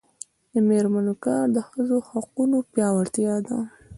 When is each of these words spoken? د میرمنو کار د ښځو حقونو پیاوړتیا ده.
د 0.53 0.53
میرمنو 0.67 1.13
کار 1.25 1.45
د 1.55 1.57
ښځو 1.69 1.97
حقونو 2.09 2.57
پیاوړتیا 2.71 3.35
ده. 3.47 3.57